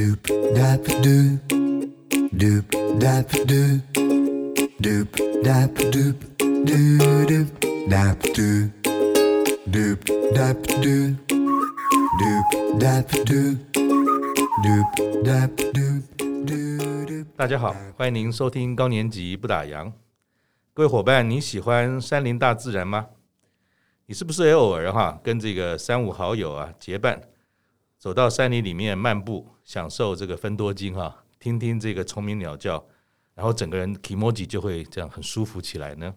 [0.00, 1.36] Doop dap doop,
[2.32, 2.64] doop
[2.98, 3.80] dap doop,
[4.80, 5.08] doop
[5.44, 7.48] dap doop, doo doop
[7.86, 8.70] dap doop,
[9.68, 10.00] doop
[10.32, 11.16] dap doop,
[12.16, 12.48] doop
[12.80, 13.58] dap doop,
[14.64, 14.88] doop
[15.22, 16.02] dap doop,
[16.46, 17.26] doo doop.
[17.36, 19.92] 大家好，欢迎您收听高年级不打烊。
[20.72, 23.08] 各位伙伴，你喜欢山林大自然吗？
[24.06, 27.20] 你是不是也偶尔哈跟这个三五好友啊结伴，
[28.00, 32.82] 走到山林里面漫步，享受这个芬多精哈，听听这个虫鸣鸟叫，
[33.34, 33.94] 然后整个人
[34.48, 36.14] 就会这样很舒服起来呢？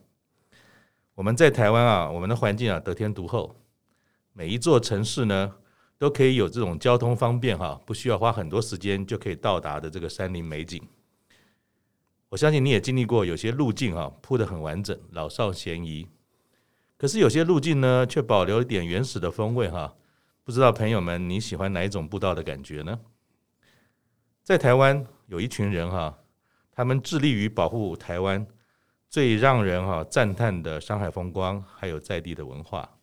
[1.13, 3.57] 我们在台湾啊，我们的环境啊得天独厚，
[4.31, 5.55] 每一座城市呢
[5.97, 10.81] 都可以有这种交通方便哈，不需要花很多时间就可以到达的这个山林美景。
[12.29, 16.07] 我相信你也经历过，有些路径哈铺得很完整，老少咸宜，
[16.97, 19.93] 可是有些路径呢却保留一点原始的风味哈。
[20.45, 22.99] 不知道朋友们你喜欢哪一种步道的感觉呢？
[24.43, 26.19] 在台湾有一群人哈，
[26.69, 28.45] 他们致力于保护台湾
[29.09, 32.97] 最让人哈赞叹的山海风光，还有在地的文化。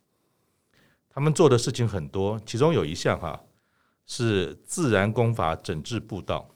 [1.08, 3.42] 他们做的事情很多，其中有一项哈
[4.06, 6.54] 是自然功法整治步道，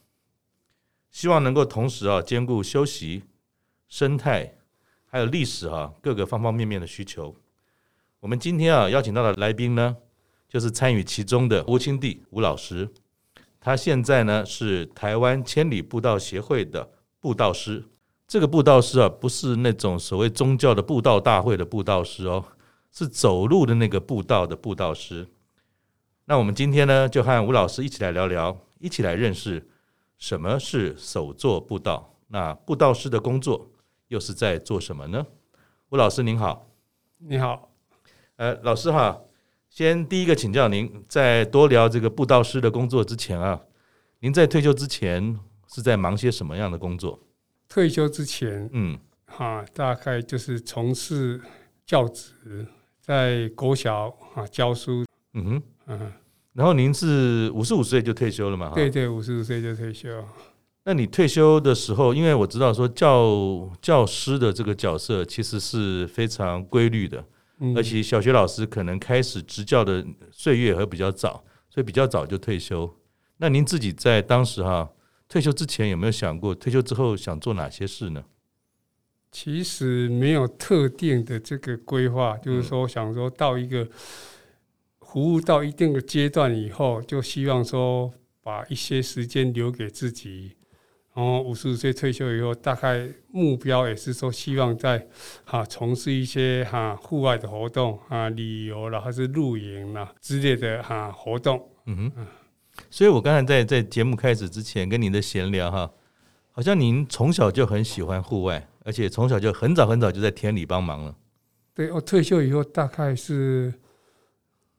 [1.10, 3.24] 希望能够同时啊兼顾休息、
[3.88, 4.58] 生态
[5.06, 7.34] 还有历史哈各个方方面面的需求。
[8.20, 9.96] 我们今天啊邀请到的来宾呢，
[10.54, 12.88] 就是参与其中的吴清帝吴老师，
[13.58, 16.88] 他现在呢是台湾千里步道协会的
[17.18, 17.84] 步道师。
[18.28, 22.44] 这个步道师啊，不是那种所谓宗教的步道大会的步道师哦，
[22.92, 25.26] 是走路的那个步道的步道师。
[26.26, 29.68] 那我们今天呢，就和吴老师一起来聊聊，一起来认识
[30.18, 32.14] 什么是手作步道。
[32.28, 33.72] 那步道师的工作
[34.06, 35.26] 又是在做什么呢？
[35.88, 36.68] 吴老师您好，
[37.18, 37.72] 你好，
[38.36, 39.20] 呃，老师哈。
[39.74, 43.60] 先第一个请教您，在多聊这个布道师的工作之前啊，
[44.20, 47.18] 您在退休之前是在忙些什么样的工作？
[47.68, 51.40] 退休之前，嗯，哈，大概就是从事
[51.84, 52.64] 教职，
[53.00, 56.12] 在国小啊教书，嗯哼，嗯，
[56.52, 58.70] 然后您是五十五岁就退休了嘛？
[58.76, 60.24] 对对，五十五岁就退休。
[60.84, 67.24] 那你退休的时候，因为我知道说教教师的这个角色其实是非常规律的。
[67.76, 72.92] 而且小学老师可能开始执教的岁月还比较早，所以比较早就退休。
[73.36, 74.90] 那您自己在当时哈
[75.28, 78.24] 退休之前有没有想过退休之后想做哪些事呢？
[79.32, 83.88] 其实没有特定的这个规划，就是说想说到一个
[85.00, 90.52] 服务到一定的阶段以后，就希望说把一些时间留给自己。
[91.14, 95.06] 然后五十五岁退休以后，大概目标也是说，希望在
[95.44, 101.70] 哈从事一些哈户外的活动啊，旅游啦，还是露营啦之类的哈活动。
[101.86, 102.26] 嗯哼，
[102.90, 105.88] 所以我刚才在在节目开始之前跟您的闲聊哈，
[106.50, 111.14] 好像您从小就很喜欢户外，而且从小就很早很早就在田里帮忙了。
[111.74, 113.72] 对，我退休以后，大概是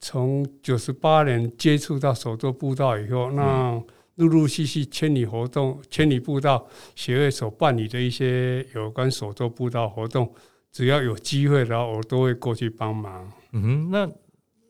[0.01, 3.81] 从九十八年接触到手作步道以后，那。
[4.15, 6.65] 陆陆续续千里活动、千里步道
[6.95, 10.33] 协会所办理的一些有关手作步道活动，
[10.71, 13.29] 只要有机会然后，我都会过去帮忙。
[13.51, 14.09] 嗯哼，那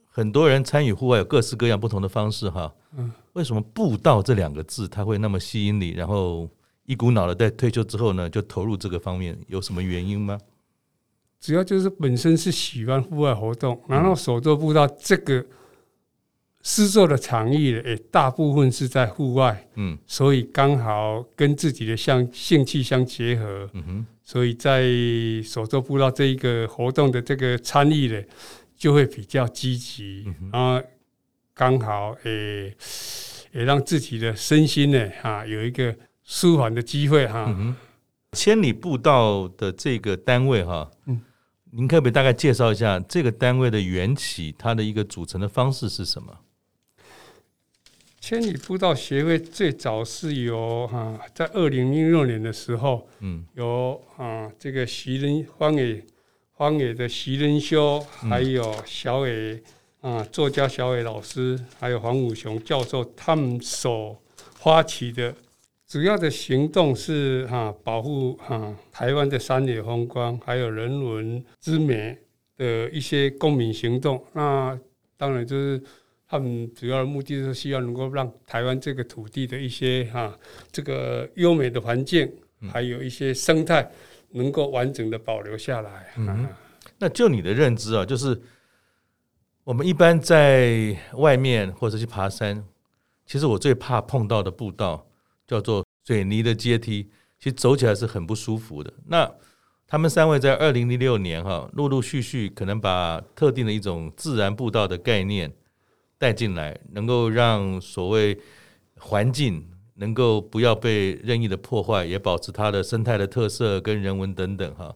[0.06, 2.74] 很多人参与户外有各式各样不同的方式哈。
[2.98, 5.92] 嗯，为什么步道这两个字它会那么吸引你？
[5.92, 6.50] 然后
[6.86, 10.40] 一股脑的在退休之后呢，就投入这个方面，有什么原因吗？
[11.40, 15.46] 主要就是本身是喜欢户外活动，然后手作步道这个。
[16.68, 24.84] 施作的场域诶，大部分是在户外，嗯，所以刚好跟自己的相兴趣相结合，嗯哼，所以在
[25.44, 28.20] 所作步道这一个活动的这个参与呢，
[28.76, 30.88] 就会比较积极，嗯、哼然后
[31.54, 32.76] 刚好诶，
[33.52, 37.46] 也让自己的身心呢，哈，有一个舒缓的机会哈。
[37.56, 37.76] 嗯、
[38.32, 41.22] 千里步道的这个单位哈，嗯，
[41.70, 46.36] 您可不可以大概介绍一下这个单位的缘起，它的一个组成的方式是什么？
[48.28, 56.04] 千里步道协会最早是由哈，在二零零六年的时候，嗯，由啊这个徐仁荒野
[56.54, 59.62] 荒野的徐仁修，还有小伟
[60.02, 64.20] 啊作家小伟老师，还有黄武雄教授，他们所
[64.56, 65.32] 发起的
[65.88, 72.18] 主要的行动是哈保护哈台湾的山野风光，还有人文之美
[72.58, 74.26] 的一些公民行动。
[74.34, 74.76] 那
[75.16, 75.80] 当然就是。
[76.28, 80.38] 他们主要的目的是希望能够让台湾这个土地的一些哈
[80.72, 82.32] 这个优美的环境，
[82.72, 83.90] 还有一些生态，
[84.32, 86.14] 能够完整的保留下来。
[86.18, 86.48] 嗯，
[86.98, 88.42] 那就你的认知啊，就是
[89.64, 92.66] 我们一般在外面或者去爬山，
[93.26, 95.08] 其实我最怕碰到的步道
[95.46, 98.92] 叫做水泥的阶梯，其实走起来是很不舒服的。
[99.08, 99.32] 那
[99.88, 105.54] 他们三位在二零零六年哈，陆陆续续可能把特定的一种自然步道的概念
[106.18, 108.38] 带进来，能够让所谓
[108.98, 114.96] 环境能够不要被任意的破坏，也保持它的生态的特色跟人文等等哈。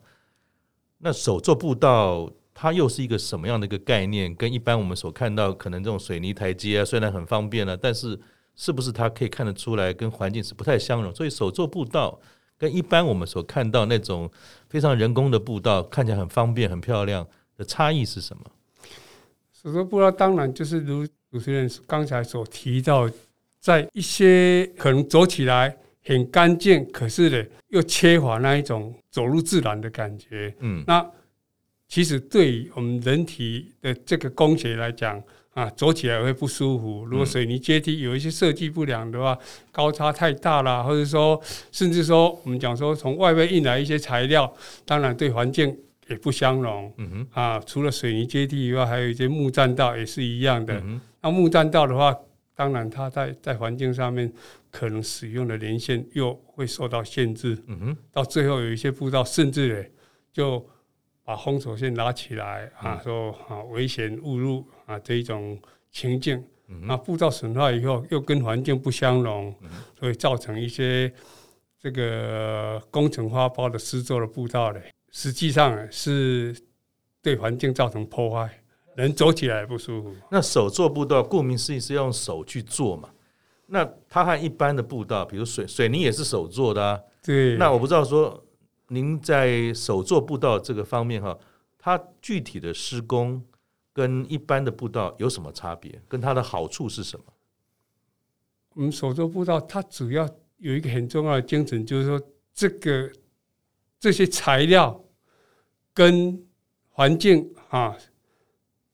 [0.99, 4.33] 那手作步道它又是一个什么样的一个概念？
[4.35, 8.19] 跟一般我们所看到可能这种水泥台阶啊，虽然很方便了，但是
[8.55, 11.13] 是不是它可以看得出来跟环境是不太相容？
[11.15, 12.19] 所以手作步道。
[12.57, 14.29] 跟一般我们所看到那种
[14.67, 17.25] 非常人工的步道，看起来很方便、很漂亮
[17.55, 18.43] 的差异是什么？
[19.61, 23.09] 手作步道当然就是如主持人刚才所提到，
[23.59, 25.75] 在一些可能走起来
[26.05, 30.53] 很干净，可是呢又缺乏那一种走入自然的感觉。
[30.59, 31.05] 嗯，那
[31.87, 35.21] 其实对于我们人体的这个工学来讲。
[35.55, 37.03] 啊，走起来会不舒服。
[37.05, 39.37] 如果水泥阶梯有一些设计不良的话，
[39.73, 41.41] 高差太大了，或者说，
[41.71, 44.53] 甚至说我们讲说从外面运来一些材料，
[44.85, 45.75] 当然对环境
[46.09, 46.93] 也不相容。
[46.97, 50.77] 嗯哼，啊，除了水泥阶梯以外，还有一些木栈道也是一样的。
[50.81, 52.13] 嗯，那木栈道的话，
[52.53, 54.31] 当然它在在环境上面
[54.69, 57.57] 可能使用的年限又会受到限制。
[57.67, 59.89] 嗯哼，到最后有一些步道甚至呢
[60.33, 60.67] 就。
[61.29, 65.55] 把封锁线拉起来啊，说啊危险误入啊这一种
[65.91, 66.43] 情境，
[66.81, 69.53] 那步道损坏以后又跟环境不相容，
[69.99, 71.13] 所以造成一些
[71.79, 74.79] 这个工程花包的施作的步道呢，
[75.11, 76.55] 实际上是
[77.21, 78.61] 对环境造成破坏，
[78.95, 80.15] 人走起来不舒服。
[80.31, 83.09] 那手做步道顾名思义是用手去做嘛？
[83.67, 86.99] 那它和一般的步道，比如水水泥也是手做的啊。
[87.23, 87.57] 对。
[87.57, 88.45] 那我不知道说。
[88.91, 91.37] 您在手做步道这个方面哈，
[91.77, 93.39] 它具体的施工
[93.93, 96.01] 跟一般的步道有什么差别？
[96.07, 97.25] 跟它的好处是什么？
[98.73, 100.27] 我们手做步道它主要
[100.57, 102.19] 有一个很重要的精神，就是说
[102.51, 103.11] 这个
[103.99, 105.03] 这些材料
[105.93, 106.41] 跟
[106.89, 107.95] 环境啊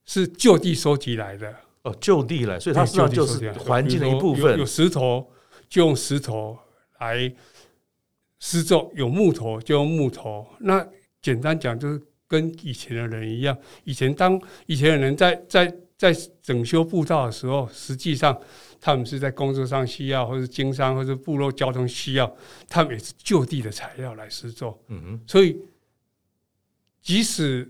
[0.05, 1.53] 是就地收集来的
[1.83, 4.53] 哦，就地来，所以它实际上就是环境的一部分。
[4.53, 5.31] 有，有石头
[5.69, 6.57] 就用石头
[6.99, 7.33] 来。
[8.37, 10.85] 施作有木头就用木头，那
[11.19, 13.57] 简单讲就是跟以前的人一样。
[13.85, 16.13] 以前当以前的人在在在
[16.43, 18.39] 整修步道的时候，实际上
[18.85, 22.31] 他们是在工作上需要，或者经商或者部落交通需要，
[22.69, 24.79] 他们也是就地的材料来施作。
[24.89, 25.57] 嗯哼，所以
[27.01, 27.67] 即使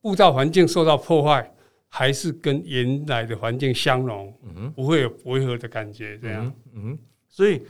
[0.00, 1.54] 步道环境受到破坏，
[1.88, 4.34] 还是跟原来的环境相融。
[4.42, 6.16] 嗯哼，不会有违和的感觉。
[6.16, 6.98] 这样，嗯，嗯，
[7.28, 7.60] 所以。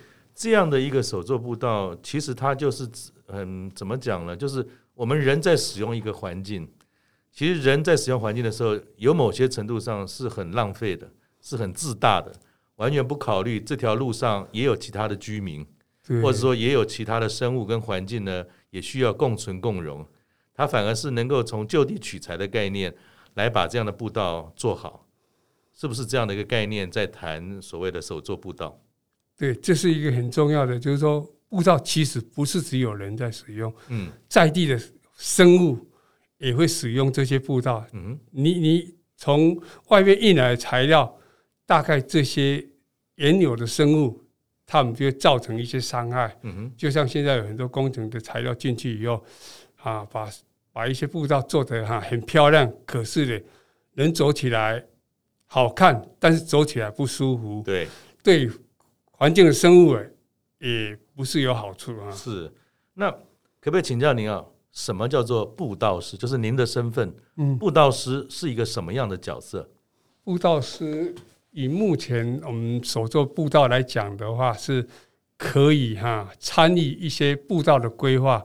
[0.41, 2.89] 这样的一个手作步道，其实它就是
[3.27, 4.37] 嗯怎么讲呢？
[4.37, 4.65] 就是
[4.95, 6.71] 我们人在使用一个环境，
[7.33, 11.11] 其实人在使用环境的时候，有某些程度上是很浪费的，
[11.41, 12.33] 是很自大的，
[12.79, 15.65] 完全不考虑这条路上也有其他的居民，
[16.23, 20.05] 或者说也有其他的生物跟环境呢，也需要共存共荣。
[20.55, 22.93] 它反而是能够从就地取材的概念
[23.35, 25.07] 来把这样的步道做好，
[25.75, 26.91] 是不是这样的一个概念？
[26.91, 28.81] 在谈所谓的手作步道。
[29.37, 34.81] 对，这是一个很重要的，就是说步道其实不是只有人在使用，嗯，在地的
[35.17, 35.79] 生物
[36.39, 37.85] 也会使用这些步道。
[37.93, 41.18] 嗯，你你从外面运来的材料，
[41.69, 42.67] 大概这些
[43.17, 44.25] 原有的生物，
[44.65, 46.35] 它们就会造成一些伤害。
[46.45, 49.23] 嗯哼，就像现在有很多工程的材料进去以后，
[49.83, 50.27] 啊，把
[50.73, 53.45] 把一些步道做得哈很漂亮，可是呢，
[53.93, 54.83] 人走起来
[55.45, 57.63] 好看，但是走起来不舒服。
[57.63, 57.87] 对
[58.23, 58.51] 对。
[59.11, 59.97] 环境的生物
[60.59, 62.11] 也不是有好处啊。
[62.13, 62.51] 是，
[62.95, 63.11] 那
[63.61, 64.43] 可不可以请教您啊？
[64.71, 66.17] 什么叫做步道师？
[66.17, 67.13] 就是您的身份。
[67.37, 69.69] 嗯，步道师是一个什么样的角色？
[70.23, 71.13] 步道师
[71.59, 74.87] 以目前我们所做步道来讲的话，是
[75.37, 78.41] 可以哈参与一些步道的规划，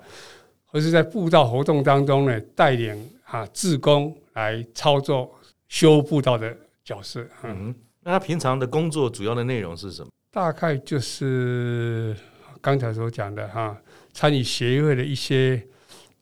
[0.66, 5.32] 或是在步道活动当中呢带领哈志工来操作
[5.68, 7.24] 修步道的角色。
[7.44, 10.10] 嗯，那他平常的工作主要的内容是什么？
[10.32, 12.16] 大概就是
[12.62, 13.78] 刚才所讲的哈，
[14.12, 15.64] 参与协会的一些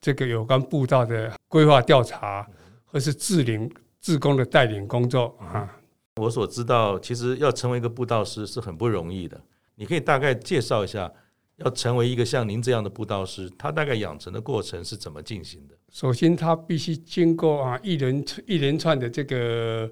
[0.02, 2.46] 这个有关步道的规划调查，
[2.84, 5.78] 或是志领志工的带领工作啊。
[6.16, 9.40] 我所知道，其实要成为一个布道师是很不容易的。
[9.76, 11.12] 你可以大概介绍一下，
[11.58, 15.76] 要成为一个像您这样的布道师，他大概养成的过程是怎么进行的？
[15.92, 19.90] 首先，他必须经过啊一连一连串的这个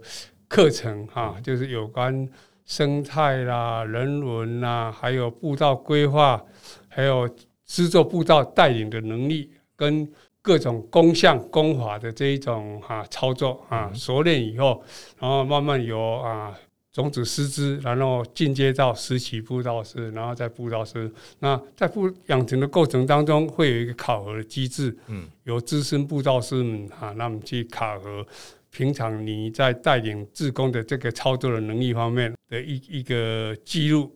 [0.48, 2.28] 课程哈，就是有关。
[2.66, 6.40] 生态啦、人文啦，还有步道规划，
[6.88, 7.28] 还有
[7.66, 10.08] 制作步道带领的能力，跟
[10.41, 14.81] 各种工项工法的这一种哈操作啊，熟练以后，
[15.19, 16.58] 然后慢慢由啊
[16.91, 21.12] 种子师资，然后进阶到实习布道师，然后再布道师。
[21.39, 28.25] 那在布养成的过程当中，会有一个考核的机制，嗯，由资深布道师们啊，那么去考核
[28.72, 34.12] 平常你在带领志工的这个操作的能力方面的一一个记录，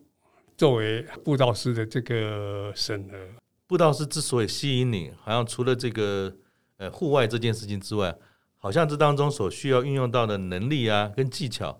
[0.56, 3.43] 作为布道师的这个审核。
[3.74, 6.32] 布道师之所以吸引你，好像除了这个
[6.76, 8.14] 呃户外这件事情之外，
[8.56, 11.72] 好像这当中所需要运用到的能力啊，跟技巧。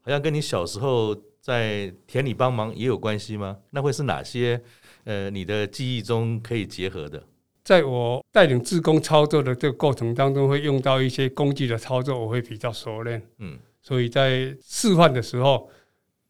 [0.00, 3.58] 好像跟你小时候在田里帮忙也有关系吗？
[3.68, 4.62] 那会是哪些？
[5.04, 7.22] 呃，你的记忆中可以结合的？
[7.62, 13.22] 在我带领自工操作的这个过程当中，会用到一些工具的操作，我会比较熟练。
[13.40, 15.68] 嗯，所以在示范的时候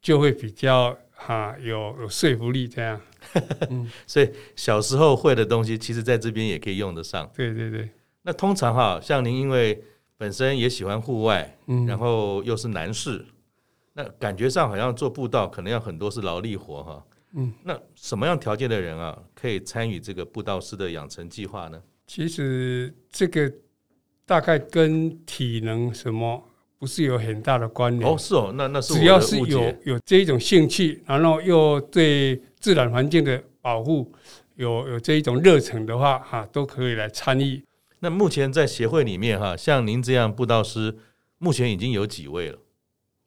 [0.01, 2.67] 就会比较哈、啊、有有说服力。
[2.69, 3.01] 这样，
[3.71, 7.31] 嗯，所以小时候会的东西，其实在这边也可以用得上。
[7.35, 7.89] 对对对。
[8.23, 9.83] 那通常哈，像您因为
[10.17, 13.25] 本身也喜欢户外，嗯，然后又是男士。
[13.95, 21.83] 那感觉上好像做步道可能要很多是劳力活哈，嗯，那什么样条件的人啊可以参与这个布道师的养成计划呢？
[22.07, 23.53] 其实这个
[24.25, 26.43] 大概跟体能什么
[26.83, 34.13] 不是有很大的关联哦，是哦，那那是只要是有有这一种兴趣，然后又对自然环境的保护
[34.57, 37.65] 有有这一种热忱的话，哈，都可以来参与。
[38.01, 40.99] 那目前在协会里面哈，像您这样布道师，
[41.39, 42.59] 目前已经有几位了？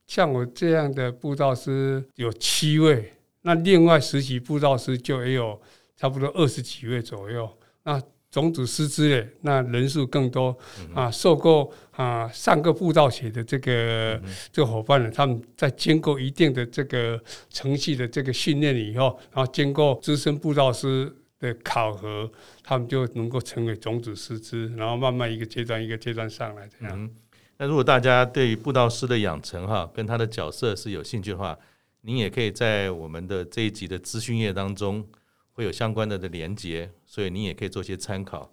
[0.06, 5.58] 像我这样的布道师有七位，那另外十几布道师就也有
[5.96, 7.50] 差不多二十几位左右。
[7.86, 8.02] 那
[8.36, 10.54] 种子师资的，那人数更多
[10.94, 11.10] 啊。
[11.10, 17.18] 受过啊上个步道学的这个这个伙伴呢，他们在经过一定的这个
[17.50, 22.30] 程序的这个训练以后，然后经过资深布道师的考核，
[22.62, 27.10] 他们就能够成为种子师资，然后慢慢一个阶段一个阶段上来这样。
[27.58, 31.58] 那如果大家对于布道师的养成哈，跟他的角色是有兴趣的话，
[32.02, 35.08] 您也可以在我们的这一集的资讯页当中
[35.56, 38.52] 会有相关的的连接，所以您也可以做些参考。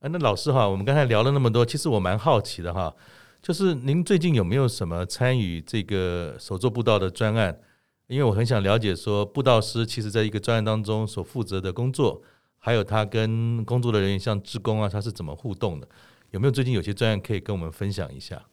[0.00, 2.94] 啊，那老师哈，我们刚才聊了那么多，其实我蛮好奇的哈，
[3.40, 7.60] 就是您最近有没有什么参与这个手作布道的专案？
[8.08, 12.20] 因为我很想了解说，布道师其实在一个专案当中所负责的工作，
[12.58, 15.88] 还有他跟工作的人员像志工啊，他是怎么互动的？
[16.30, 18.46] 有没有最近有些专案可以跟我们分享一下？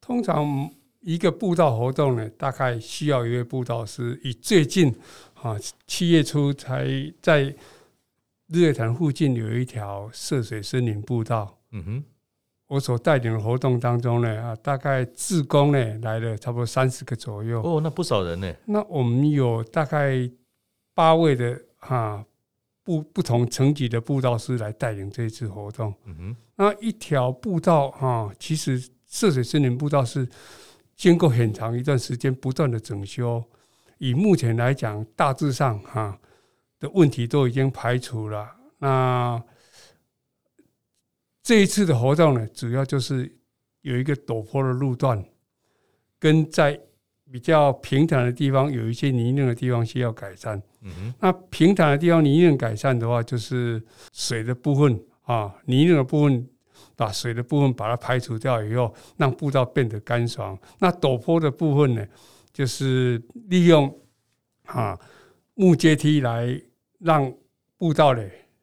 [0.00, 4.20] 通常一个布道活动呢，大概需要一位布道师。
[4.22, 4.94] 以最近
[5.44, 6.88] 啊，七月初才
[7.20, 7.54] 在
[8.48, 11.58] 日月潭附近有一条涉水森林步道。
[11.72, 12.04] 嗯哼，
[12.68, 17.60] 我所带领的活动当中呢，啊，大概志工呢来了差不多三十个左右。
[17.62, 18.50] 哦，那不少人呢。
[18.64, 20.30] 那我们有大概
[20.94, 22.24] 八位的哈。
[22.86, 25.94] 不不同层级的布道师来带领这一次活动。
[26.04, 30.28] 嗯哼，那一条步道哈，其实涉水森林步道是
[30.94, 33.42] 经过很长一段时间不断的整修。
[33.98, 36.18] 以目前来讲，大致上哈
[36.78, 38.48] 的问题都已经排除了。
[38.78, 39.42] 那
[41.42, 43.30] 这一次的活动呢，主要就是
[43.82, 45.22] 有一个陡坡的路段，
[46.18, 46.78] 跟在
[47.30, 50.60] 比较平坦的地方有一些泥泞的地方需要改善。
[50.82, 53.82] 嗯哼，那平坦的地方泥泞改善的话，就是
[54.12, 56.48] 水的部分啊，泥泞的部分，
[56.94, 60.58] 把水的部分把它排除掉以后，让步道变得干爽。
[60.78, 62.06] 那陡坡的部分呢，
[62.54, 63.94] 就是利用
[64.64, 64.98] 啊
[65.52, 66.58] 木阶梯来
[67.00, 67.30] 让
[67.76, 68.22] 步道呢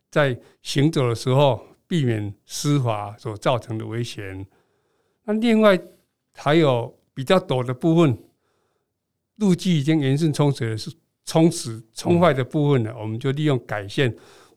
[0.09, 4.43] 在行走的时候避免湿滑所造成的危险。
[5.25, 5.79] 那另外
[6.33, 8.17] 还有比较陡的部分，
[9.35, 10.91] 路基已经严重冲水了，是。
[11.23, 14.13] 冲蚀冲坏的部分呢，我们就利用改线，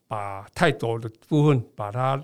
[0.09, 2.21] 把太陡的部分把它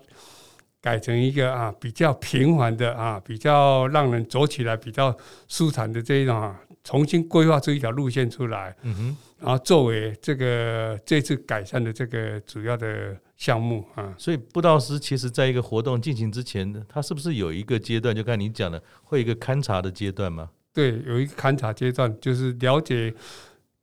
[0.81, 5.15] 改成一个啊比较平缓的啊，比较让人走起来比较
[5.47, 8.77] 舒坦的这一种啊，重新规划出一条路线出来。
[8.83, 14.15] 嗯哼，然后作为这个这次改善的这个主要的项目啊。
[14.19, 18.15] 所以布道师其实在一个活动进行之前，他是不是有一个阶段？
[18.15, 20.51] 就看你讲的，会有一个勘察的阶段吗？
[20.73, 23.15] 对，有一个勘察阶段，就是了解。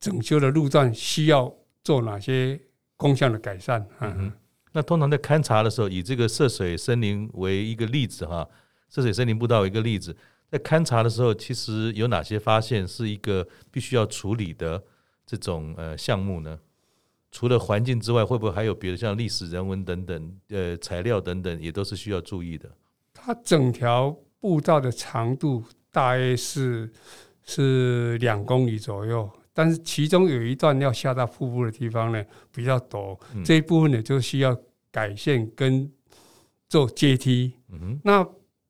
[0.00, 1.52] 整修的路段需要
[1.82, 2.56] 做哪些
[2.96, 3.84] 工项的改善？
[3.98, 4.32] 嗯哼，
[4.70, 8.48] 那通常在勘察的时候，以这个涉水森林为一个例子哈，
[8.88, 10.16] 涉水森林步道为一个例子，
[10.50, 14.82] 在勘察的时候，其实有哪些发现是一个必须要处理的
[15.26, 16.58] 这种呃项目呢？
[17.30, 22.70] 除了环境之外，会不会还有别的像历史人文等等呃材料等等，也都是需要注意的？
[23.12, 25.62] 它整条步道的长度
[25.92, 26.90] 大约是
[27.44, 29.30] 是两公里左右。
[29.52, 32.24] 但是其中有一段要下到瀑布的地方呢，
[32.54, 34.56] 比较陡，这一部分呢就需要
[34.90, 35.90] 改线跟
[36.68, 37.52] 做阶梯。
[37.68, 38.00] 嗯哼。
[38.04, 38.26] 那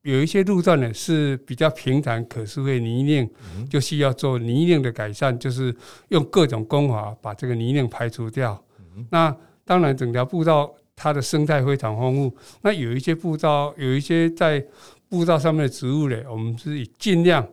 [0.09, 3.29] 有一些路段呢是比较平坦，可是会泥泞，
[3.69, 5.75] 就需要做泥泞的改善，就是
[6.09, 8.61] 用各种工法把这个泥泞排除掉。
[9.09, 12.35] 那当然，整条步道它的生态非常丰富。
[12.61, 14.65] 那有一些步道，有一些在
[15.07, 17.47] 步道上面的植物呢，我们是以尽量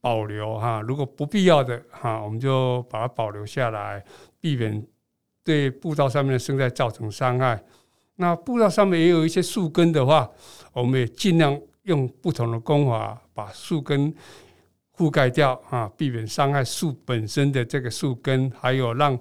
[0.00, 0.80] 保留哈。
[0.82, 4.04] 如果不必要的哈，我们就把它保留下来，
[4.40, 4.86] 避免
[5.42, 7.62] 对步道上面的生态造成伤害。
[8.16, 10.30] 那步道上面也有一些树根的话，
[10.72, 14.14] 我们也尽量用不同的工法把树根
[14.96, 19.18] 覆盖掉啊，避免伤害树本身的这个树根，还有让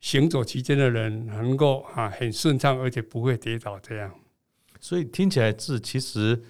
[0.00, 4.10] 行走期间的人能够啊很顺畅，而且不会跌倒这样。
[4.80, 6.40] 所以听起来是其实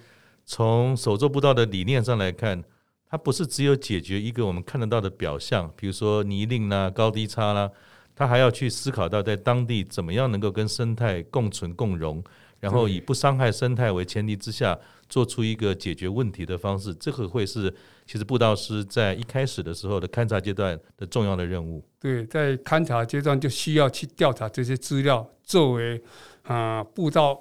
[0.45, 2.63] 从手作步道的理念上来看，
[3.09, 7.71] 它不是只有解决一个我们看得到的表象，比如说泥泞啦、高低差啦。
[8.15, 12.23] 他还要去思考到在当地怎么样能够跟生态共存共荣，
[12.59, 16.93] 然后以不伤害生态为前提之下，做出一个解决问题的方式。
[16.95, 17.73] 这个会是
[18.05, 21.83] 其实布道师在一开始的时候的勘察阶段的重要的任务。
[21.99, 26.01] 对，在勘察阶段就需要去调查这些资料，作为
[26.43, 27.39] 啊步道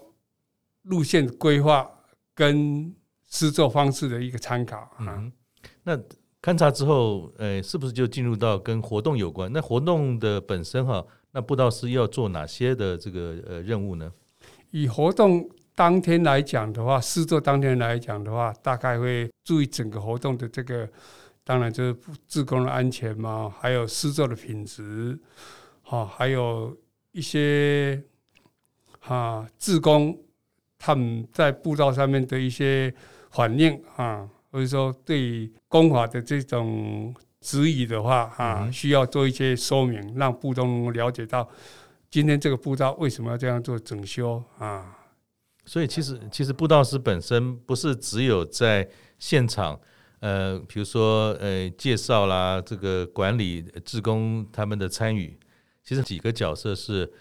[0.82, 1.90] 路线规划
[2.35, 2.94] 跟
[3.28, 4.90] 施作方式的一个参考。
[5.00, 5.32] 嗯，
[5.82, 5.99] 那。
[6.42, 9.52] 勘察之后，呃，是不是就进入到跟活动有关？
[9.52, 14.08] 那活动的本身哈，那布道师要做哪些的这个呃任务呢？
[14.70, 20.88] 以活动当天来讲的话，施作当天来讲的话，大概会注意整个活动的这个，
[21.44, 21.96] 当然就是
[22.26, 25.18] 自工的安全嘛，还有施作的品质，
[25.82, 26.76] 哈，还有
[27.12, 28.02] 一些
[29.00, 30.18] 哈志工
[30.78, 32.94] 他们在步道上面的一些
[33.30, 34.28] 反应啊。
[34.52, 41.46] 或者说，对工法的这种指引的话，啊，需要做一些说明，让步道能了解到
[42.10, 44.98] 今天这个步道为什么要这样做整修啊。
[45.64, 49.80] 所以，其实其实布道师本身不是只有在现场，
[50.20, 55.36] 呃，比如说呃介绍啦，这个管理职工他们的参与，
[55.82, 57.12] 其实几个角色是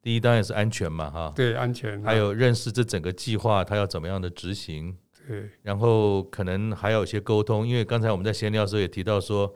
[0.00, 4.96] 第一，当然是安全嘛，哈，对，安全，还有认识这整个计划，他要怎么样的执行。
[5.26, 9.52] 对，然后可能还有一些沟通，因为刚才我们在闲聊的时候也提到说，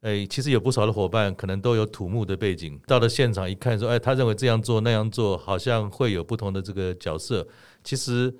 [0.00, 7.46] 哎，其实有不少的伙伴可能都有土木的背景，到了现场一看说，哎，他认为这样做那样做，好像会有不同的这个角色。
[7.82, 8.32] 其实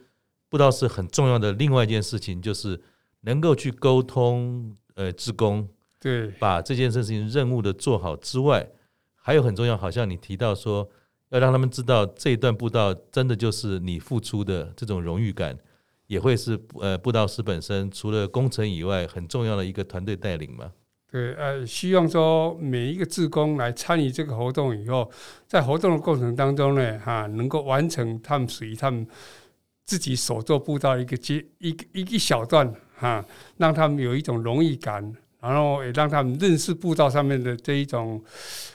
[0.49, 1.53] 布道是很重要的。
[1.53, 2.81] 另外一件事情就是
[3.23, 5.68] 能够去沟通，呃，职工，
[5.99, 8.68] 对，把这件事情任务的做好之外，
[9.16, 10.88] 还有很重要，好像你提到说，
[11.31, 15.59] 要让他们知道这一段步道真的就是你付出的这种荣誉感。
[16.07, 20.73] 也会是呃，布道师本身除了工程以外，很重要的一个团队带领嘛。
[21.11, 25.11] 对，呃，希望说每一个志工来参与这个活动以后，
[25.47, 29.07] 在活动的过程当中呢，哈，能够完成他们属于他们
[29.87, 33.25] 自己所做步道一个阶一个一一小段哈，
[33.57, 35.03] 让他们有一种荣誉感，
[35.40, 38.23] 然后也让他们认识步道上面的这一种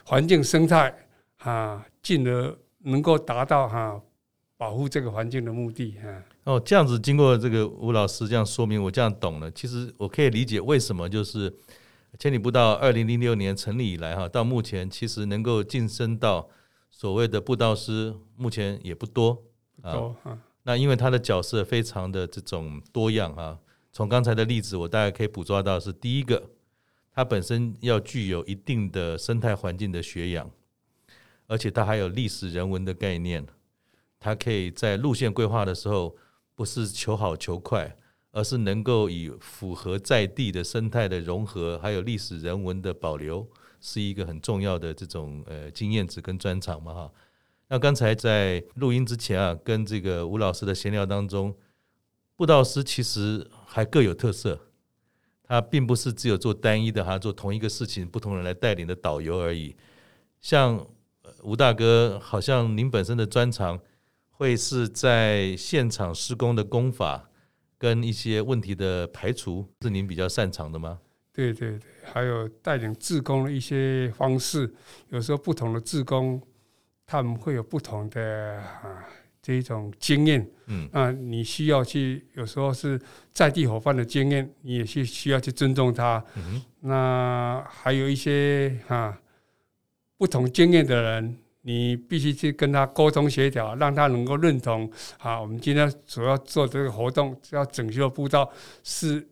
[0.03, 0.91] 环境生态
[1.37, 4.01] 啊，进而能够达到哈
[4.57, 6.17] 保护这个环境的目的啊。
[6.45, 9.51] 哦，这样子经过这个吴老师这样说明，我这样懂了。
[9.51, 11.53] 其实我可以理解为什么就是
[12.19, 16.49] 千里步道二零零六年成立以来哈，到目前其实能够晋升到
[16.89, 19.43] 所谓的步道师，目前也不多
[19.81, 20.15] 啊。
[20.63, 23.59] 那因为他的角色非常的这种多样啊。
[23.91, 26.49] 从刚才的例子，我大概可以捕捉到是第一个，
[27.13, 30.49] 他本身要具有一定的生态环境的学养，
[31.47, 33.45] 而且他还有历史人文的概念，
[34.19, 36.15] 他可以在路线规划的时候。
[36.55, 37.97] 不是求好求快，
[38.33, 43.47] 而是能够以符合在地的生态的融合，还有历史人文的保留，
[43.79, 47.11] 是一个很重要的这种呃经验值跟专长嘛哈。
[47.67, 51.55] 那刚才在录音之前啊，跟这个吴老师的闲聊当中，
[52.35, 54.59] 布道师其实还各有特色，
[55.43, 59.75] 他并不是只有做单一的哈，做同一个事情，不同人来带领的导游而已。
[60.41, 60.85] 像
[61.43, 63.79] 吴大哥，好像您本身的专长。
[64.35, 67.29] 会是在现场施工的工法
[67.83, 71.01] 跟一些问题的排除，是您比较擅长的吗？
[71.33, 74.73] 对对对，还有带领志工的一些方式，
[75.09, 76.41] 有时候不同的志工
[77.05, 79.03] 他们会有不同的啊
[79.41, 82.97] 这一种经验，嗯，啊，你需要去有时候是
[83.33, 86.23] 在地伙伴的经验，你也是需要去尊重他。
[86.35, 89.19] 嗯哼，那还有一些啊
[90.15, 91.37] 不同经验的人。
[91.63, 94.89] 你必须去跟他沟通协调，让他能够认同。
[95.17, 98.49] 好，我们今天主要做这个活动，要整修步道
[98.83, 99.27] 是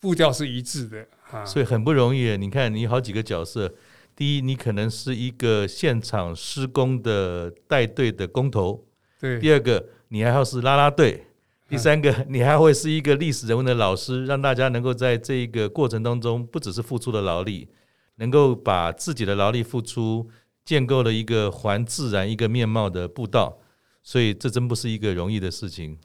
[0.00, 2.36] 步调是一致的啊，所以很不容易。
[2.36, 3.72] 你看，你好几个角色，
[4.16, 8.84] 第一，你可能是一个现场施工的带队的工头，
[9.20, 11.26] 对；第二个，你还要是拉拉队，
[11.68, 17.68] 第三个，你还会是一个历史人物的老师，让大家能够在这个过程当中，不只是付出的劳力，
[18.16, 20.28] 能够把自己的劳力付出，
[20.68, 23.58] 建构了一个还自然一个面貌的步道。
[24.02, 25.98] 所以这真不是一个容易的事情。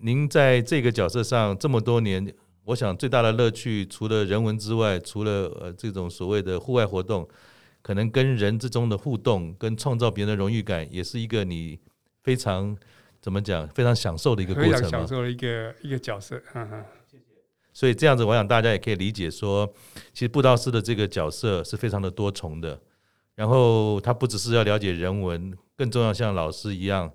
[0.00, 2.32] 您在这个角色上这么多年，
[2.66, 7.28] 我想最大的乐趣，除了人文之外，除了呃这种所谓的户外活动，
[7.82, 11.78] 可能跟人之中的互动，跟创造别人的荣誉感，也是一个你
[12.22, 12.76] 非常
[13.20, 14.72] 怎么讲，非常享受的一个过程。
[14.72, 16.40] 非常享受的一个一个角色。
[16.52, 16.84] 哈哈。
[17.72, 19.72] 所以这样子，我想大家也可以理解说，
[20.12, 22.80] 其实布道师的这个角色是非常的多重的。
[23.36, 27.12] 然后他不只是要了解人文，更重要像老师一样。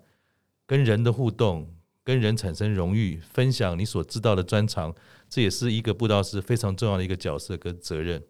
[0.66, 4.96] 跟人的互动，跟人产生荣誉，分享你所知道的专长，
[5.28, 8.24] 这也是一个布道师非常重要的一个角色跟责任。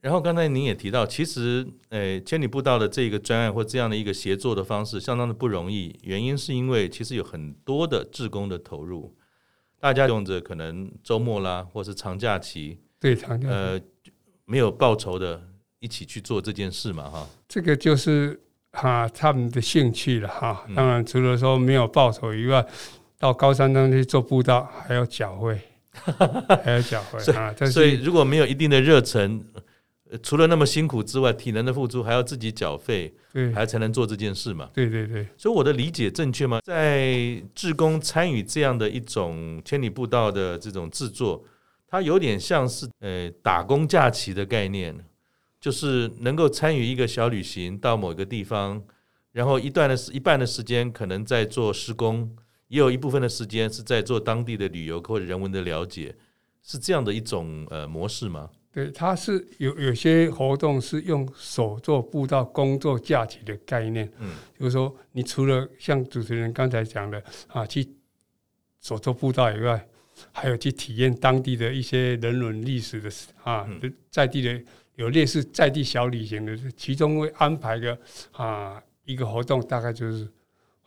[0.00, 5.98] 然后刚才您也提到，其实，诶，千里布道的这个专案或这样的一个协作的方式，相当的不容易。
[6.04, 9.14] 原因是因为其实有很多的志工的投入，
[9.78, 13.80] 大家用着可能周末啦，或是长假期，对长假期，呃，
[14.44, 15.48] 没有报酬的，
[15.80, 17.26] 一起去做这件事嘛，哈。
[17.48, 18.40] 这个就是。
[18.70, 20.62] 哈，他们的兴趣了哈。
[20.76, 22.64] 当然，除了说没有报酬以外，
[23.18, 25.58] 到高山上去做步道还要缴费，
[26.62, 27.52] 还要缴费啊。
[27.72, 29.42] 所以，如果没有一定的热忱，
[30.22, 34.68] 除了那么辛苦之外，体能的付出还要自己缴费，对，还才能做这件事嘛。
[34.74, 35.26] 对对对。
[35.38, 36.60] 所以我的理解正确吗？
[36.62, 41.42] 在志工参与这样的一种千里步道的这种制作，
[41.88, 44.94] 它有点像是呃打工假期的概念。
[45.68, 48.82] 就是能够参与一个小旅行到某个地方，
[49.32, 52.34] 然后一段的时一半的时间可能在做施工，
[52.68, 56.14] 也有一部分的时间是在做当地的旅游或者人文的了解，
[56.62, 58.48] 是这样的一种呃模式吗？
[58.72, 67.86] 对，它是有有些活动是用手做步道工作假期的概念，嗯，就是说你除了像主持人刚才讲的啊，去
[68.80, 69.86] 手做步道以外，
[70.32, 73.10] 还有去体验当地的一些人文历史的
[73.44, 73.68] 啊，
[74.10, 74.58] 在地的。
[74.98, 77.96] 有类似在地小旅行的，其中会安排个
[78.32, 80.28] 啊一个活动，大概就是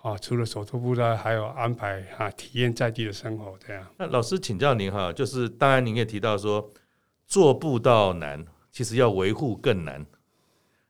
[0.02, 3.88] 啊除了手作布道，还有安排啊体验在地的生活这样。
[3.98, 6.70] 那老师请教您哈，就是当然您也提到说
[7.26, 10.06] 做布道难，其实要维护更难。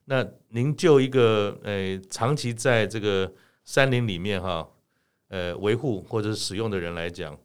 [0.06, 3.32] 那您就一个呃长期在这个
[3.64, 4.68] 山林里面哈
[5.28, 7.38] 呃维护或者使用的人来讲，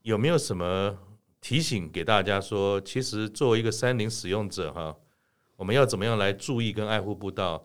[0.00, 0.98] 有没有什么？
[1.44, 4.96] 提醒给大家说，其实作为一个山林使用者哈，
[5.56, 7.62] 我们要怎么样来注意跟爱护步道，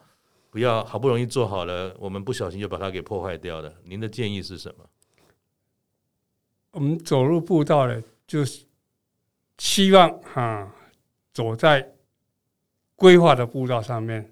[0.49, 3.73] 不要好不容易做好了，我们不小心就把它给破坏掉了。
[3.85, 4.85] 您的建议是什么？
[6.71, 8.65] 我们走入步道呢，就是
[9.59, 10.75] 希望哈，
[11.31, 11.89] 走在
[12.97, 14.29] 规划的步道上面，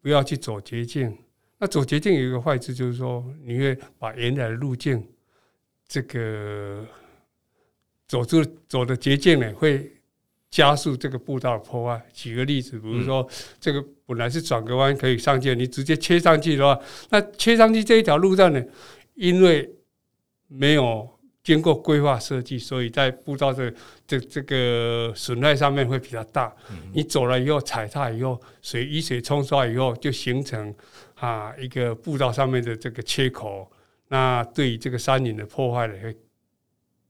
[0.00, 1.16] 不要去走捷径。
[1.58, 5.08] 那走捷径有一个坏处，就是说你会把原来的路径
[5.86, 6.84] 这个。
[8.08, 9.92] 走出走的捷径呢，会
[10.50, 12.02] 加速这个步道的破坏。
[12.12, 13.28] 举个例子，比如说
[13.60, 18.64] 这个本来是转个弯可以上去，你直接切上去的话，那切上去这一条路段呢，
[19.14, 19.70] 因为
[20.46, 21.06] 没有
[21.42, 23.72] 经过规划设计，所以在步道的
[24.06, 26.50] 这这个损害上面会比较大。
[26.94, 30.74] 你走了以后踩踏以后，水雨水冲刷以后，就形成
[31.16, 33.70] 啊一个步道上面的这个切口，
[34.08, 36.16] 那对于这个山林的破坏呢会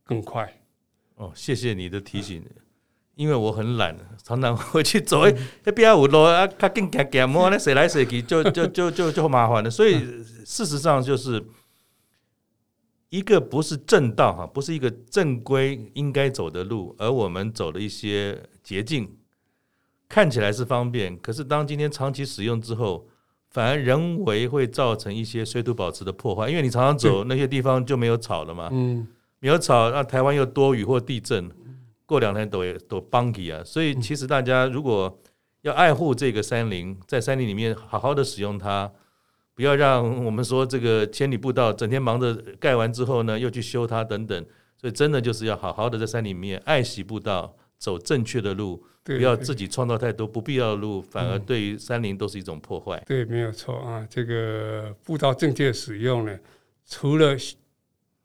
[0.03, 0.53] 更快。
[1.19, 2.41] 哦，谢谢你的提醒，
[3.17, 9.69] 因为我很懒，常常会去走，哎，那边有路啊，他更赶赶摸，那谁来谁去，就就就就就麻烦了。
[9.69, 9.99] 所以
[10.47, 11.45] 事实上就是
[13.09, 19.17] 一个不是正道哈，不是一个正规应该走的路，而我们走了一些捷径，
[20.09, 23.09] 看起来是方便，可是当今天长期使用之后，
[23.51, 29.09] 反而人为会造成一些水土保持的破坏，因为你常常走那些地方就没有草了嘛，嗯。
[29.41, 31.51] 没有草，那台湾又多雨或地震，
[32.07, 33.63] 过两天都都崩起啊！
[33.65, 35.21] 所以其实大家如果
[35.63, 38.91] 要爱护这个山林，在山林里面好好的使用它，
[39.55, 44.47] 不要让我们说这个千里步道整天忙着盖完之后呢，又去修它等等。
[44.81, 53.03] 所以真的就是要好好的在山里面爱惜步道，走正确的路，不要自己创造太多不必要的路，反而对于山林都是一种破坏。
[53.05, 54.07] 对，没有错啊！
[54.09, 56.39] 这个步道正确使用呢，
[56.87, 57.37] 除了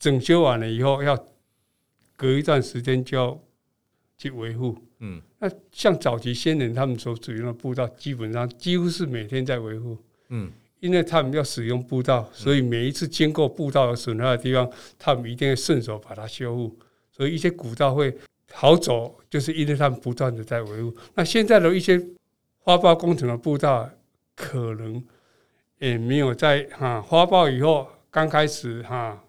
[0.04, 1.18] 整修完了以后，要
[2.18, 3.40] 隔一段时间就要
[4.18, 4.78] 去维护。
[5.00, 9.98] 嗯，那像早期先人他们所使用的步道，基本上几乎是每天在维护。
[10.28, 16.78] 嗯，因为他们要使用步道，所以每一次经过步道有损坏的地方，他们一定会顺手把它修复。
[17.10, 18.14] 所以一些古道会
[18.52, 20.94] 好走，就是因为他们不断的在维护。
[21.16, 21.98] 那现在的一些
[22.58, 23.90] 花豹工程的步道，
[24.36, 25.02] 可能
[25.80, 29.24] 也没有在哈花豹以后刚开始哈。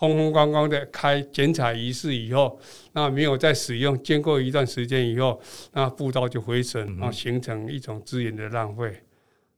[0.00, 2.58] 风风光光的开剪彩仪式以后，
[2.92, 5.38] 那没有再使用，经过一段时间以后，
[5.72, 9.02] 那步道就回损，然后形成一种资源的浪费。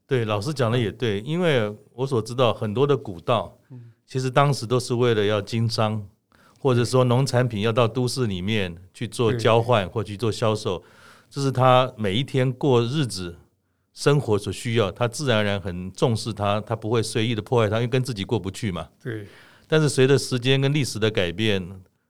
[0.04, 3.56] 对，老师讲的也对，因为我所知道很多的古道，
[4.04, 6.04] 其实当时都是为了要经商，
[6.58, 10.82] 或者说农产品要到都市里面去做交换或去做销售，
[11.30, 13.36] 这是他每一天过日子
[13.94, 18.88] 生活所需要，他自然而然很重视它，他不会随意的破坏它，因为跟自己过不去嘛。
[19.00, 19.24] 对。
[19.66, 21.66] 但是随着时间跟历史的改变，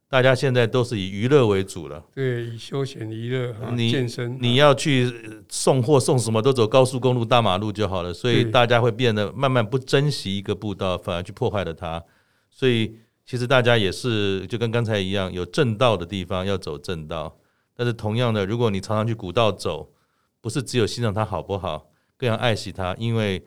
[0.09, 2.05] 大家现在都是以娱乐为主了。
[2.15, 5.11] 对，以休闲娱乐、你健身，你要去
[5.49, 8.13] 送货送什么都走高速公路、大马路就好了。
[8.13, 12.03] 所以大家会变得慢慢不珍惜一个步道，反而去破坏了它。
[12.51, 17.39] 所以其实大家也是就跟刚才一样，有正道的地方要走正道。
[17.75, 19.93] 但是同样的，如果你常常去古道走，
[20.41, 23.43] 不是只有欣赏它好不好，更要爱惜它，因为。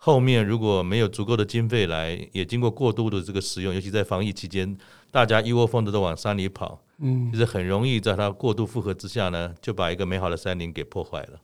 [0.00, 4.78] 后面如果没有足够的经费来，也经过过度的这个使用，尤其在防疫期间，
[5.10, 11.40] 大家一窝蜂的都往山里跑，嗯，就是很容易在它过度负荷之下呢，就把一个美好的山林给破坏了。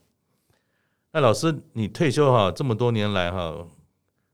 [1.11, 3.67] 那老师，你退休哈这么多年来哈，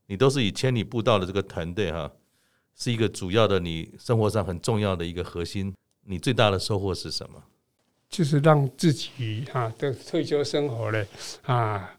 [0.06, 2.12] 你都是以千里步道的这个团队哈，
[2.76, 5.74] 是一个主要的你生活上很重要的一个核心。
[6.06, 7.42] 你最大的收获是什么？
[8.08, 11.08] 就是让自己哈的退休生活嘞
[11.44, 11.98] 啊。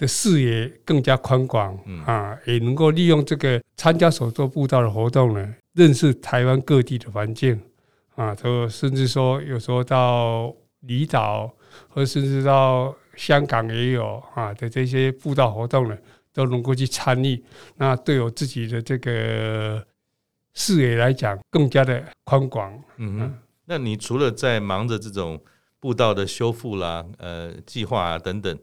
[0.00, 7.60] 的视野更加宽广啊，也能够利用这个参加手作步道的活动呢，认识台湾各地的环境
[8.14, 11.52] 啊，都甚至说有时候到离岛，
[11.88, 15.98] 或甚至到香港也有啊的这些步道活动呢，
[16.32, 17.44] 都能够去参与。
[17.76, 19.84] 那对我自己的这个
[20.54, 22.72] 视野来讲，更加的宽广。
[22.96, 25.38] 嗯哼，那你除了在忙着这种
[25.78, 28.58] 步道的修复啦、呃计划啊等等。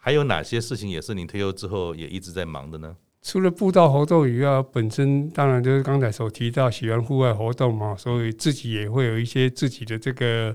[0.00, 2.96] 还有哪些事情也是你退休之后也一直在忙的呢？
[3.20, 10.54] 除了步道活动以外，本身当然就是刚才所提到喜欢户外活动嘛，所以自己也会有一些自己的这个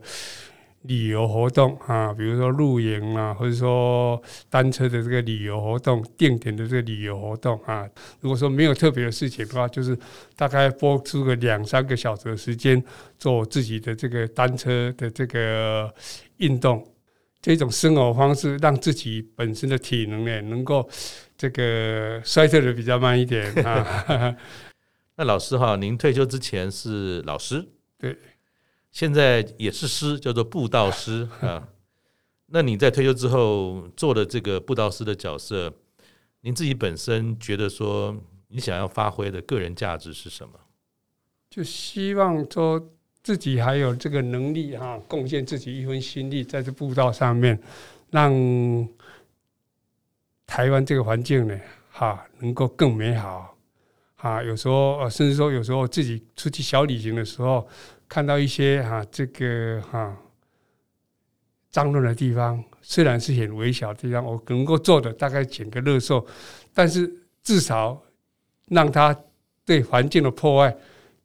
[0.84, 7.88] 旅游活动啊，比如说露营啊，或者说单车的这个旅游活动、定点的这个旅游活动啊。
[8.22, 9.96] 如果说没有特别的事情的话，就是
[10.36, 12.82] 大概拨出个两三个小时的时间
[13.20, 15.94] 做自己的这个单车的这个
[16.38, 16.84] 运动。
[17.44, 20.90] 这种生活方式让自己本身的体能呢，能够
[21.38, 24.34] 这个衰退的比较慢一点 啊。
[25.18, 28.18] 那老师哈，您退休之前是老师，对，
[28.92, 31.68] 现在也是师，叫做布道师啊。
[32.46, 35.74] 那你在退休之后做的这个布道师的角色，
[36.40, 38.16] 您自己本身觉得说
[38.48, 40.54] 你想要发挥的个人价值是什么？
[41.50, 42.90] 就希望说。
[43.24, 47.58] 自己还有这个能力哈，贡献自己一份心力，在这步道上面，
[48.12, 48.34] 让
[50.46, 51.58] 台湾这个环境呢，
[51.90, 53.58] 哈，能够更美好。
[54.16, 57.66] 哈，有时候甚至说有时候自己出去小旅行的时候，
[58.10, 60.18] 看到一些哈这个哈
[61.72, 66.26] 脏乱的地方，虽然是很微小的地方，我能够做的大概捡个垃圾，
[66.74, 67.10] 但是
[67.42, 68.02] 至少
[68.68, 69.18] 让它
[69.66, 70.76] 对环境的破坏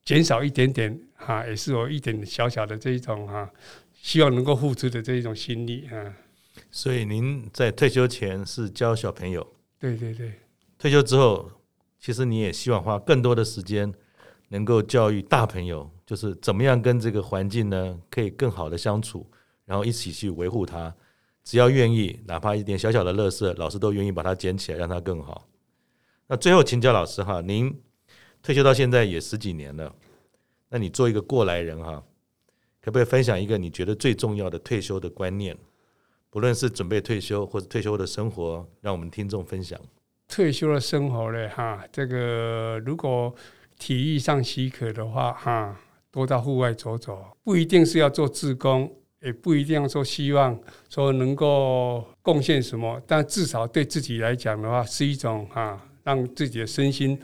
[0.05, 0.97] 减少一点点。
[1.27, 3.51] 啊，也是我一点小小的这一种哈，
[3.93, 6.15] 希望能够付出的这一种心力啊。
[6.71, 9.47] 所以您在退休前是教小朋友，
[9.79, 10.33] 对对对。
[10.79, 11.51] 退休之后，
[11.99, 13.93] 其实你也希望花更多的时间，
[14.49, 19.27] 能够教育大朋友，就是怎么样跟这个环境呢，可以更好的相处，
[19.65, 20.95] 然后一起去维护它。
[21.45, 25.49] 只要愿意，哪怕一点小小的垃圾，老师都愿意把它捡起来，让它更好。
[26.27, 27.75] 那最后请教老师哈，您
[28.43, 29.95] 退休到现在也十几年了。
[30.69, 32.03] 那你做一个过来人哈，
[32.81, 35.57] 可不可以分享一个你觉得最重要的退休的观念？
[36.31, 39.81] 不论是准备退休或者退休的生活，让我们听众分享。
[40.29, 43.35] 退休的生活呢，哈，这个如果
[43.79, 45.75] 体育上许可的话，哈，
[46.11, 57.19] 多到户外走走，不一定是要做志工，也不一定要说希望说能够贡献什么，但至少对自己来讲的话，是一种哈，让自己的身心。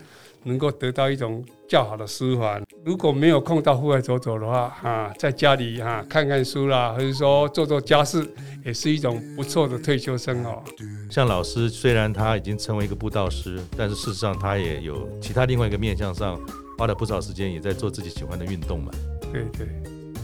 [0.47, 2.63] 能够得到一种较好的舒缓。
[2.83, 8.23] 如果没有空到户外走走的话，啊，在家里啊看看书啦，或者说做做家事，
[8.63, 10.63] 也是一种不错的退休生活。
[11.09, 16.39] 像老师，虽然他已经成为一个布道师，但是事实上他也有其他另外一个面向上
[16.77, 18.91] 花了不少时间，也在做自己喜欢的运动嘛。
[19.33, 19.67] 对对。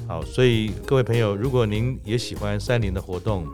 [0.08, 3.48] 好，所以各位朋友，如果您也喜欢山林的活动，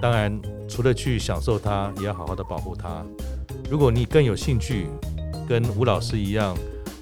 [0.00, 3.04] 当然除了去享受它，也要好好的保护它。
[3.70, 4.86] 如果你更有兴趣，
[5.48, 6.56] 跟吴老师一样，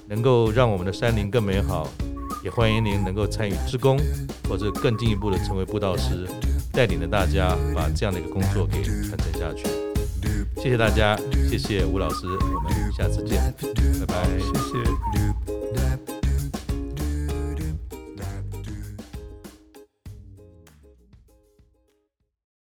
[0.07, 1.87] 能够让我们的山林更美好，
[2.43, 3.97] 也欢迎您能够参与志工，
[4.49, 6.27] 或者更进一步的成为布道师，
[6.71, 9.65] 带领着大家把这样的一个工作给传承下去。
[10.57, 11.17] 谢谢大家，
[11.49, 13.53] 谢谢吴老师，我们下次见，
[13.99, 15.22] 拜拜，谢谢。